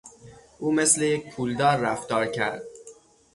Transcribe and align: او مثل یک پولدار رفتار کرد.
او 0.59 0.71
مثل 0.71 1.01
یک 1.01 1.31
پولدار 1.35 1.75
رفتار 1.75 2.27
کرد. 2.27 2.63